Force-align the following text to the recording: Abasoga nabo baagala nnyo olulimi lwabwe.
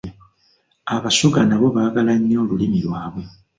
Abasoga 0.95 1.39
nabo 1.47 1.67
baagala 1.75 2.13
nnyo 2.19 2.37
olulimi 2.43 2.79
lwabwe. 2.85 3.23